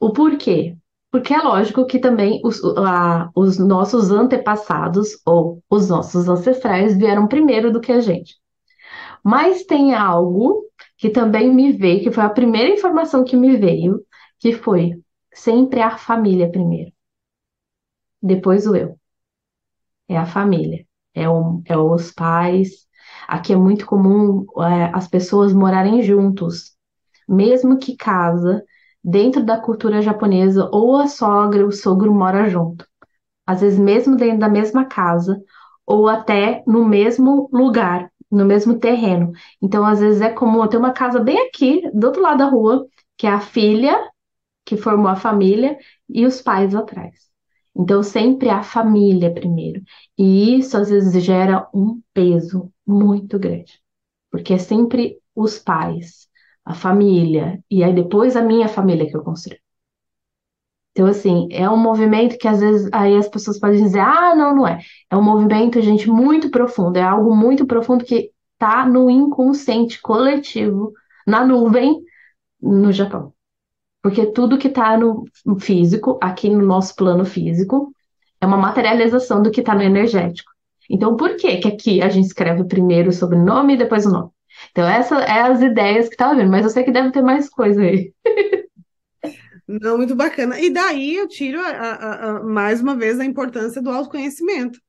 [0.00, 0.76] O porquê?
[1.12, 7.28] Porque é lógico que também os, a, os nossos antepassados ou os nossos ancestrais vieram
[7.28, 8.36] primeiro do que a gente.
[9.24, 10.64] Mas tem algo
[10.98, 14.04] que também me veio, que foi a primeira informação que me veio,
[14.40, 15.00] que foi
[15.34, 16.92] sempre a família primeiro.
[18.22, 18.98] Depois o eu.
[20.08, 20.86] É a família.
[21.14, 22.86] É, é os pais,
[23.28, 26.72] Aqui é muito comum é, as pessoas morarem juntos,
[27.28, 28.64] mesmo que casa,
[29.04, 32.86] dentro da cultura japonesa, ou a sogra, o sogro mora junto.
[33.46, 35.40] Às vezes, mesmo dentro da mesma casa,
[35.86, 39.32] ou até no mesmo lugar, no mesmo terreno.
[39.60, 42.86] Então, às vezes, é comum ter uma casa bem aqui, do outro lado da rua,
[43.16, 43.96] que é a filha
[44.64, 45.76] que formou a família
[46.08, 47.14] e os pais atrás.
[47.74, 49.82] Então, sempre a família primeiro.
[50.18, 53.80] E isso às vezes gera um peso muito grande,
[54.30, 56.28] porque é sempre os pais,
[56.64, 59.58] a família, e aí depois a minha família que eu construo.
[60.92, 64.54] Então, assim, é um movimento que às vezes aí as pessoas podem dizer, ah, não,
[64.54, 64.78] não é.
[65.10, 70.92] É um movimento, gente, muito profundo, é algo muito profundo que está no inconsciente coletivo,
[71.26, 71.98] na nuvem,
[72.60, 73.32] no Japão.
[74.02, 75.24] Porque tudo que está no
[75.58, 77.92] físico, aqui no nosso plano físico,
[78.40, 80.50] é uma materialização do que está no energético.
[80.90, 84.30] Então, por que que aqui a gente escreve primeiro o sobrenome e depois o nome?
[84.70, 87.48] Então, essas é as ideias que estava vendo, mas eu sei que deve ter mais
[87.48, 88.12] coisa aí.
[89.66, 90.58] Não, muito bacana.
[90.60, 94.80] E daí eu tiro a, a, a, mais uma vez a importância do autoconhecimento.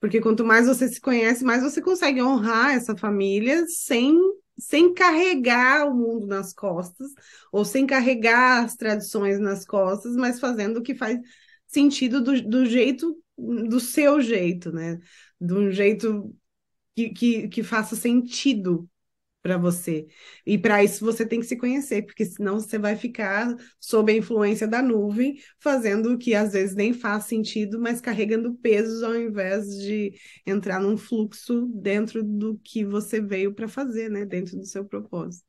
[0.00, 4.18] Porque quanto mais você se conhece, mais você consegue honrar essa família sem
[4.58, 7.10] sem carregar o mundo nas costas,
[7.52, 11.18] ou sem carregar as tradições nas costas, mas fazendo o que faz
[11.66, 14.98] sentido do, do jeito, do seu jeito, né?
[15.38, 16.34] De um jeito
[16.94, 18.88] que, que, que faça sentido
[19.46, 20.08] para você.
[20.44, 24.16] E para isso você tem que se conhecer, porque senão você vai ficar sob a
[24.16, 29.14] influência da nuvem, fazendo o que às vezes nem faz sentido, mas carregando pesos ao
[29.14, 30.12] invés de
[30.44, 34.24] entrar num fluxo dentro do que você veio para fazer, né?
[34.24, 35.46] Dentro do seu propósito.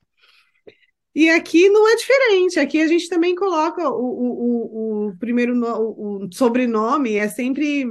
[1.15, 2.59] E aqui não é diferente.
[2.59, 7.87] Aqui a gente também coloca o, o, o, o primeiro no, o sobrenome é sempre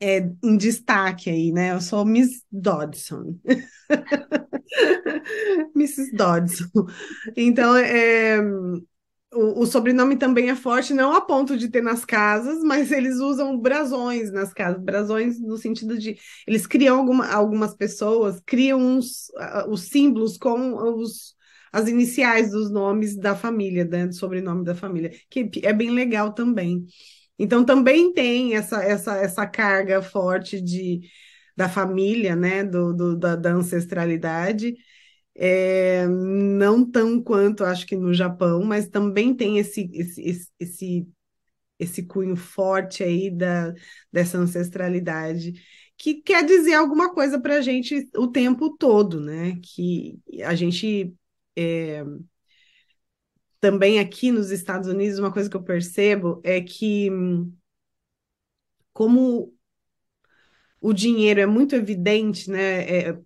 [0.00, 1.72] é, em destaque aí, né?
[1.72, 3.36] Eu sou Miss Dodson.
[5.76, 6.12] Mrs.
[6.12, 6.86] Dodson.
[7.36, 8.40] Então, é,
[9.32, 13.16] o, o, sobrenome também é forte, não a ponto de ter nas casas, mas eles
[13.16, 14.82] usam brasões nas casas.
[14.82, 20.74] Brasões no sentido de eles criam alguma, algumas pessoas, criam uns, uh, os símbolos com
[20.96, 21.34] os,
[21.72, 26.32] as iniciais dos nomes da família, né, do sobrenome da família, que é bem legal
[26.32, 26.84] também.
[27.40, 31.00] Então também tem essa, essa, essa carga forte de,
[31.56, 34.74] da família, né, do, do da, da ancestralidade.
[35.34, 41.08] É, não tão quanto acho que no Japão, mas também tem esse, esse, esse,
[41.78, 43.72] esse cunho forte aí da,
[44.12, 45.52] dessa ancestralidade,
[45.96, 49.56] que quer dizer alguma coisa para a gente o tempo todo, né?
[49.62, 51.14] Que a gente
[51.56, 52.04] é,
[53.60, 57.10] também aqui nos Estados Unidos, uma coisa que eu percebo é que
[58.92, 59.52] como
[60.80, 62.82] o dinheiro é muito evidente, né?
[63.10, 63.18] É,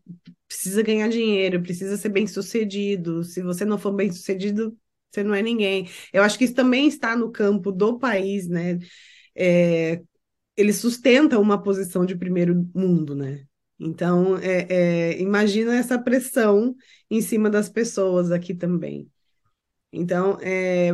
[0.48, 3.22] precisa ganhar dinheiro, precisa ser bem sucedido.
[3.24, 4.76] Se você não for bem sucedido,
[5.10, 5.88] você não é ninguém.
[6.12, 8.78] Eu acho que isso também está no campo do país, né?
[9.34, 10.02] É,
[10.56, 13.44] ele sustenta uma posição de primeiro mundo, né?
[13.78, 16.76] Então, é, é, imagina essa pressão
[17.10, 19.10] em cima das pessoas aqui também.
[19.94, 20.90] Então, é,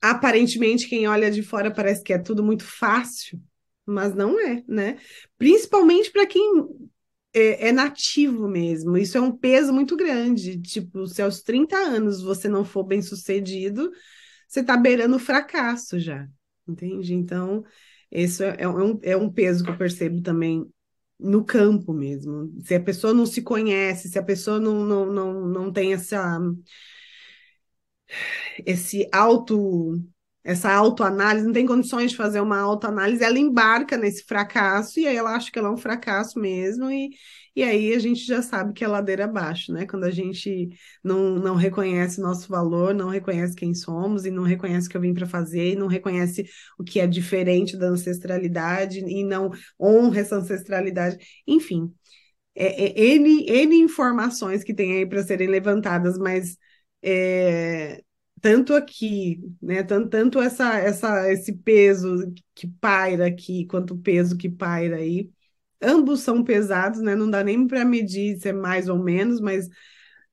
[0.00, 3.40] aparentemente, quem olha de fora parece que é tudo muito fácil,
[3.86, 4.98] mas não é, né?
[5.38, 6.42] Principalmente para quem
[7.32, 8.96] é, é, nativo mesmo.
[8.96, 10.60] Isso é um peso muito grande.
[10.60, 13.90] Tipo, se aos 30 anos você não for bem sucedido,
[14.46, 16.26] você está beirando o fracasso já.
[16.66, 17.14] Entende?
[17.14, 17.64] Então,
[18.10, 20.66] isso é, é, um, é um peso que eu percebo também
[21.18, 22.52] no campo mesmo.
[22.62, 26.40] Se a pessoa não se conhece, se a pessoa não, não, não, não tem essa,
[28.66, 30.00] esse auto
[30.44, 35.14] essa autoanálise, não tem condições de fazer uma autoanálise, ela embarca nesse fracasso e aí
[35.14, 37.10] ela acha que ela é um fracasso mesmo, e,
[37.54, 39.84] e aí a gente já sabe que é ladeira abaixo, né?
[39.84, 40.70] Quando a gente
[41.04, 45.00] não, não reconhece nosso valor, não reconhece quem somos e não reconhece o que eu
[45.02, 50.20] vim para fazer, e não reconhece o que é diferente da ancestralidade e não honra
[50.20, 51.92] essa ancestralidade, enfim.
[52.54, 56.56] É, é N, N informações que tem aí para serem levantadas, mas
[57.02, 58.02] é,
[58.40, 64.36] tanto aqui, né, tanto, tanto essa, essa, esse peso que paira aqui, quanto o peso
[64.36, 65.30] que paira aí,
[65.82, 69.68] ambos são pesados, né, não dá nem para medir se é mais ou menos, mas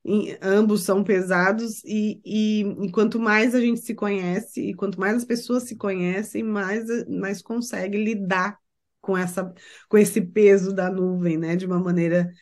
[0.04, 5.00] em, ambos são pesados e, e, e, quanto mais a gente se conhece e quanto
[5.00, 8.58] mais as pessoas se conhecem, mais, mais consegue lidar
[9.00, 9.52] com essa
[9.88, 12.32] com esse peso da nuvem, né, de uma maneira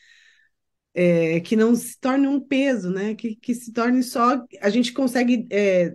[0.95, 3.15] é, que não se torne um peso, né?
[3.15, 4.45] Que, que se torne só.
[4.61, 5.95] A gente consegue é,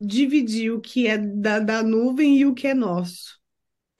[0.00, 3.38] dividir o que é da, da nuvem e o que é nosso.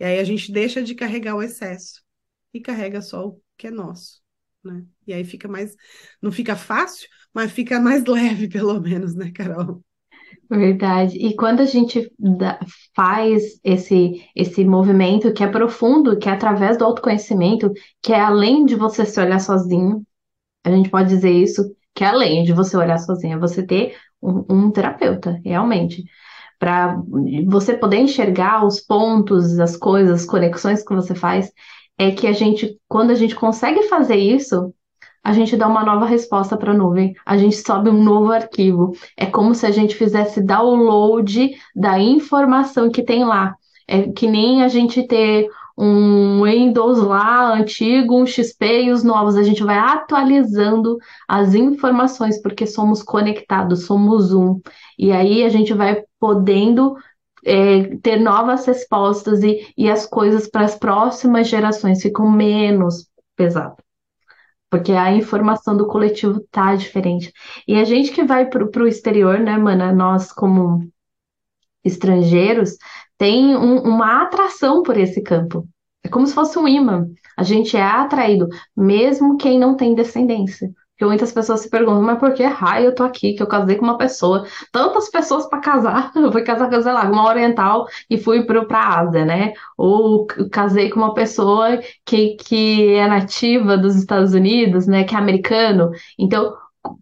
[0.00, 2.02] E aí a gente deixa de carregar o excesso
[2.54, 4.22] e carrega só o que é nosso,
[4.64, 4.84] né?
[5.06, 5.76] E aí fica mais.
[6.22, 9.84] Não fica fácil, mas fica mais leve, pelo menos, né, Carol?
[10.50, 11.16] Verdade.
[11.16, 12.10] E quando a gente
[12.94, 18.64] faz esse, esse movimento que é profundo, que é através do autoconhecimento, que é além
[18.64, 20.02] de você se olhar sozinho,
[20.64, 21.62] a gente pode dizer isso,
[21.94, 26.02] que é além de você olhar sozinho, é você ter um, um terapeuta, realmente.
[26.58, 27.00] Para
[27.46, 31.52] você poder enxergar os pontos, as coisas, as conexões que você faz,
[31.96, 34.74] é que a gente, quando a gente consegue fazer isso,
[35.22, 38.92] a gente dá uma nova resposta para a nuvem, a gente sobe um novo arquivo.
[39.16, 43.54] É como se a gente fizesse download da informação que tem lá.
[43.86, 49.36] É que nem a gente ter um Windows lá antigo, um XP e os novos.
[49.36, 50.96] A gente vai atualizando
[51.28, 54.60] as informações, porque somos conectados, somos um.
[54.98, 56.96] E aí a gente vai podendo
[57.44, 63.89] é, ter novas respostas e, e as coisas para as próximas gerações ficam menos pesadas
[64.70, 67.32] porque a informação do coletivo tá diferente.
[67.66, 70.88] E a gente que vai para o exterior, né, mana, nós como
[71.84, 72.76] estrangeiros,
[73.18, 75.66] tem um, uma atração por esse campo.
[76.04, 77.06] É como se fosse um imã.
[77.36, 80.70] A gente é atraído, mesmo quem não tem descendência.
[81.00, 83.76] Porque muitas pessoas se perguntam, mas por que raio eu tô aqui, que eu casei
[83.76, 84.44] com uma pessoa?
[84.70, 88.60] Tantas pessoas para casar, eu fui casar com, sei lá, uma oriental e fui para
[88.70, 89.54] a Ásia, né?
[89.78, 95.04] Ou casei com uma pessoa que, que é nativa dos Estados Unidos, né?
[95.04, 95.90] Que é americano.
[96.18, 96.54] Então,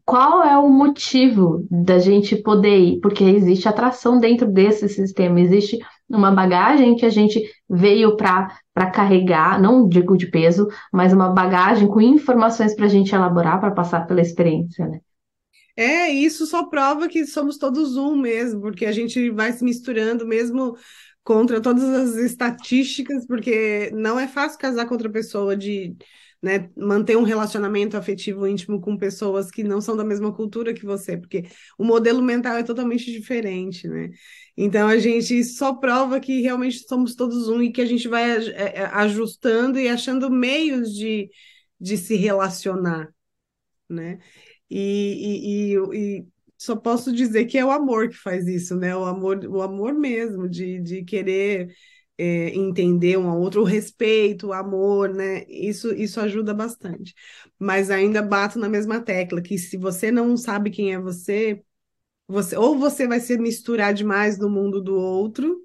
[0.05, 3.01] qual é o motivo da gente poder ir?
[3.01, 5.77] Porque existe atração dentro desse sistema, existe
[6.09, 8.51] uma bagagem que a gente veio para
[8.93, 13.71] carregar, não digo de peso, mas uma bagagem com informações para a gente elaborar, para
[13.71, 15.01] passar pela experiência, né?
[15.77, 20.27] É, isso só prova que somos todos um mesmo, porque a gente vai se misturando
[20.27, 20.77] mesmo
[21.23, 25.97] contra todas as estatísticas, porque não é fácil casar com outra pessoa de
[26.43, 30.85] né, manter um relacionamento afetivo íntimo com pessoas que não são da mesma cultura que
[30.85, 31.45] você, porque
[31.79, 34.11] o modelo mental é totalmente diferente, né?
[34.61, 38.25] Então a gente só prova que realmente somos todos um e que a gente vai
[38.29, 41.31] é, é, ajustando e achando meios de,
[41.81, 43.09] de se relacionar,
[43.89, 44.19] né?
[44.71, 46.29] E, e, e, e
[46.59, 48.97] só posso dizer que é o amor que faz isso, né?
[48.97, 51.75] O amor, o amor mesmo, de, de querer
[52.19, 55.45] é, entender um ao outro, o respeito, o amor, né?
[55.49, 57.15] Isso, isso ajuda bastante.
[57.59, 61.63] Mas ainda bato na mesma tecla, que se você não sabe quem é você,
[62.29, 65.65] você ou você vai se misturar demais no mundo do outro,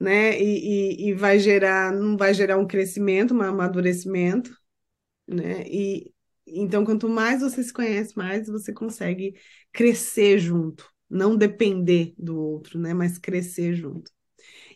[0.00, 0.38] né?
[0.40, 4.56] E, e, e vai gerar, não vai gerar um crescimento, um amadurecimento,
[5.26, 5.64] né?
[5.68, 6.12] E
[6.46, 9.34] então, quanto mais você se conhece, mais você consegue
[9.72, 12.94] crescer junto, não depender do outro, né?
[12.94, 14.10] Mas crescer junto.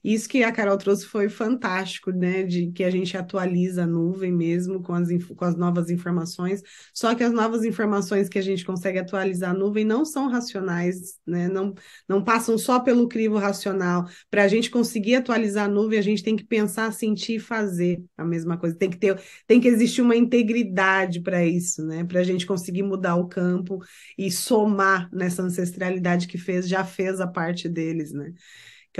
[0.07, 2.45] Isso que a Carol trouxe foi fantástico, né?
[2.45, 6.63] De que a gente atualiza a nuvem mesmo com as, com as novas informações.
[6.95, 11.19] Só que as novas informações que a gente consegue atualizar a nuvem não são racionais,
[11.27, 11.49] né?
[11.49, 11.75] Não,
[12.09, 14.07] não passam só pelo crivo racional.
[14.31, 18.01] Para a gente conseguir atualizar a nuvem, a gente tem que pensar, sentir e fazer
[18.17, 18.77] a mesma coisa.
[18.77, 22.05] Tem que ter, tem que existir uma integridade para isso, né?
[22.05, 23.81] Para a gente conseguir mudar o campo
[24.17, 28.33] e somar nessa ancestralidade que fez, já fez a parte deles, né?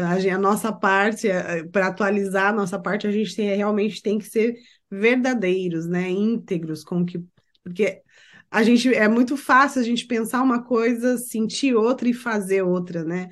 [0.03, 4.19] A, nossa parte, é, é, para atualizar a nossa parte, a gente tem, realmente tem
[4.19, 4.57] que ser
[4.91, 6.09] verdadeiros, né?
[6.11, 7.23] íntegros, com que.
[7.63, 8.03] Porque
[8.51, 13.05] a gente é muito fácil a gente pensar uma coisa, sentir outra e fazer outra,
[13.05, 13.29] né?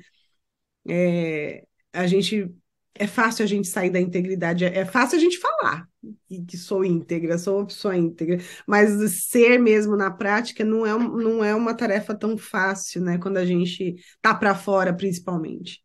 [0.87, 2.53] É, a gente
[2.95, 5.87] é fácil a gente sair da integridade, é, é fácil a gente falar
[6.27, 8.37] que, que sou íntegra, sou uma pessoa íntegra,
[8.67, 8.91] mas
[9.27, 13.17] ser mesmo na prática não é, não é uma tarefa tão fácil, né?
[13.17, 15.84] Quando a gente tá para fora, principalmente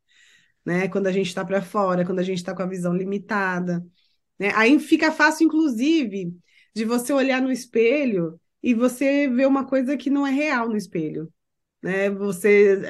[0.70, 0.86] né?
[0.86, 3.84] Quando a gente está para fora, quando a gente está com a visão limitada.
[4.38, 4.52] Né?
[4.54, 6.32] Aí fica fácil, inclusive,
[6.72, 10.76] de você olhar no espelho e você ver uma coisa que não é real no
[10.76, 11.28] espelho.
[11.82, 12.08] Né?
[12.10, 12.80] Você,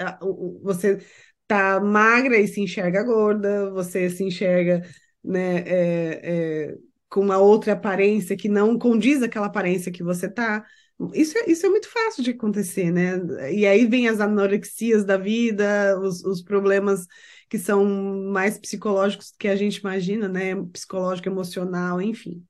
[0.63, 0.99] você
[1.47, 4.83] tá magra e se enxerga gorda, você se enxerga
[5.25, 6.77] né, é, é,
[7.09, 10.67] com uma outra aparência que não condiz aquela aparência que você tá.
[11.15, 13.19] Isso é, isso é muito fácil de acontecer, né?
[13.51, 17.07] E aí vem as anorexias da vida, os, os problemas
[17.51, 17.85] que são
[18.31, 20.55] mais psicológicos do que a gente imagina, né?
[20.73, 22.43] Psicológico, emocional, enfim.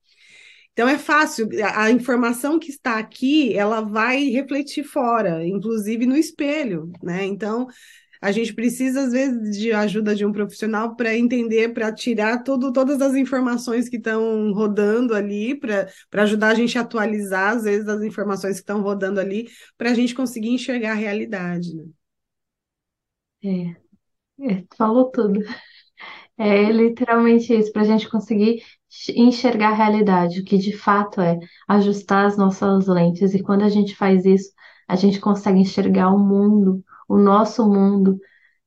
[0.72, 6.92] Então é fácil, a informação que está aqui, ela vai refletir fora, inclusive no espelho,
[7.02, 7.24] né?
[7.24, 7.66] Então
[8.22, 12.72] a gente precisa às vezes de ajuda de um profissional para entender, para tirar todo,
[12.72, 15.88] todas as informações que estão rodando ali, para
[16.22, 19.48] ajudar a gente a atualizar às vezes as informações que estão rodando ali,
[19.78, 21.84] para a gente conseguir enxergar a realidade, né?
[23.42, 23.79] É,
[24.76, 25.40] falou tudo.
[26.38, 28.62] É literalmente isso, para a gente conseguir
[29.14, 31.38] enxergar a realidade, o que de fato é
[31.68, 33.34] ajustar as nossas lentes.
[33.34, 34.50] E quando a gente faz isso,
[34.88, 38.18] a gente consegue enxergar o mundo, o nosso mundo,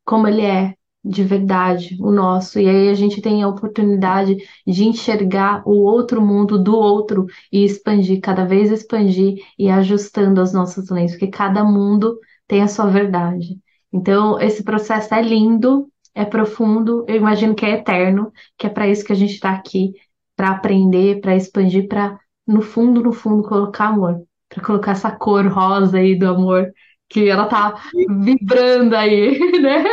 [0.06, 2.60] como ele é de verdade, o nosso.
[2.60, 7.64] E aí a gente tem a oportunidade de enxergar o outro mundo do outro e
[7.66, 12.88] expandir, cada vez expandir e ajustando as nossas lentes, porque cada mundo tem a sua
[12.88, 13.58] verdade.
[13.94, 18.88] Então, esse processo é lindo, é profundo, eu imagino que é eterno, que é para
[18.88, 19.94] isso que a gente está aqui,
[20.36, 25.46] para aprender, para expandir, para, no fundo, no fundo, colocar amor, para colocar essa cor
[25.48, 26.72] rosa aí do amor,
[27.08, 29.84] que ela tá vibrando aí, né?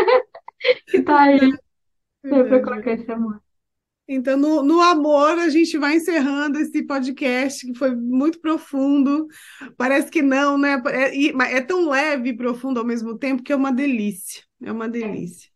[0.87, 1.39] Que tá aí,
[2.25, 3.41] né, para colocar esse amor.
[4.13, 9.29] Então, no, no, amor, a gente vai encerrando esse podcast que foi muito profundo.
[9.77, 10.83] Parece que não, né?
[10.89, 14.43] É, é tão leve e profundo ao mesmo tempo que é uma delícia.
[14.61, 15.49] É uma delícia.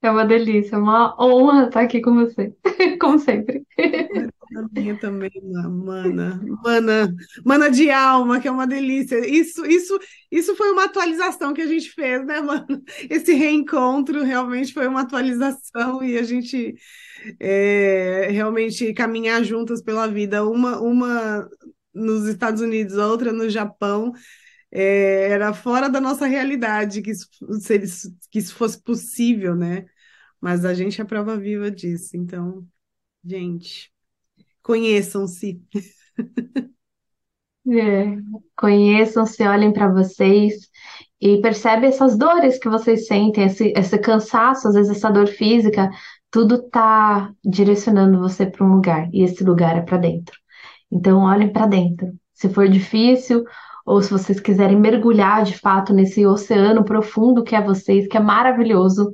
[0.00, 2.54] É uma delícia, é uma honra estar aqui com você,
[3.00, 3.66] como sempre.
[4.56, 9.18] A minha também, mana, mana, mana de alma, que é uma delícia.
[9.28, 9.98] Isso, isso,
[10.30, 12.82] isso foi uma atualização que a gente fez, né, mano?
[13.10, 16.74] Esse reencontro realmente foi uma atualização e a gente
[17.40, 21.48] é, realmente caminhar juntas pela vida, uma, uma
[21.94, 24.12] nos Estados Unidos, outra no Japão,
[24.70, 27.28] é, era fora da nossa realidade que isso,
[28.30, 29.86] que isso fosse possível, né?
[30.40, 32.16] Mas a gente é prova viva disso.
[32.16, 32.66] Então,
[33.24, 33.92] gente,
[34.68, 35.62] conheçam-se.
[37.70, 38.16] É,
[38.56, 40.54] conheçam-se, olhem para vocês
[41.20, 45.90] e percebem essas dores que vocês sentem, esse, esse cansaço, às vezes essa dor física,
[46.30, 50.34] tudo tá direcionando você para um lugar e esse lugar é para dentro.
[50.90, 52.12] Então, olhem para dentro.
[52.32, 53.44] Se for difícil,
[53.84, 58.20] ou se vocês quiserem mergulhar de fato nesse oceano profundo que é vocês, que é
[58.20, 59.12] maravilhoso,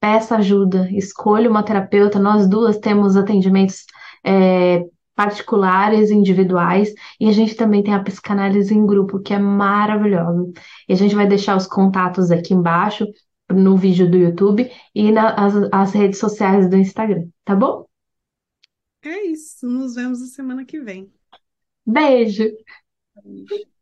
[0.00, 2.18] peça ajuda, escolha uma terapeuta.
[2.18, 3.84] Nós duas temos atendimentos
[4.24, 10.50] é, particulares, individuais, e a gente também tem a psicanálise em grupo, que é maravilhosa.
[10.88, 13.06] E a gente vai deixar os contatos aqui embaixo
[13.52, 17.86] no vídeo do YouTube e nas as redes sociais do Instagram, tá bom?
[19.02, 19.66] É isso.
[19.66, 21.12] Nos vemos na semana que vem.
[21.86, 22.44] Beijo!
[23.22, 23.73] Beijo.